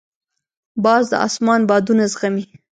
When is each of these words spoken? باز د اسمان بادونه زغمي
باز 0.83 1.03
د 1.11 1.13
اسمان 1.27 1.61
بادونه 1.69 2.03
زغمي 2.13 2.45